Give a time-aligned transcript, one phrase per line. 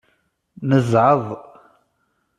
[0.69, 1.23] Nezɛeḍ.